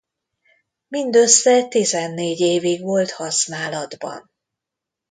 [0.87, 4.31] Mindössze tizennégy évig volt használatban.